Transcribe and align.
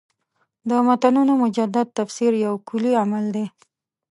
د 0.69 0.71
متنونو 0.87 1.33
مجدد 1.43 1.87
تفسیر 1.97 2.31
یو 2.45 2.53
کُلي 2.67 2.93
عمل 3.01 3.25
دی. 3.35 3.45